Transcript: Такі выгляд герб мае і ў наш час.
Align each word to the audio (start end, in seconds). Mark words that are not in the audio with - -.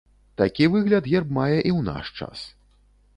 Такі 0.41 0.69
выгляд 0.75 1.09
герб 1.11 1.29
мае 1.39 1.57
і 1.67 1.71
ў 1.77 1.83
наш 1.91 2.05
час. 2.21 2.47